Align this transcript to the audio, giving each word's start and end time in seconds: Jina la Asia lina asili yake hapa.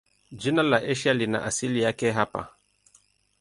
Jina 0.45 0.63
la 0.63 0.77
Asia 0.77 1.13
lina 1.13 1.43
asili 1.43 1.81
yake 1.81 2.11
hapa. 2.11 2.47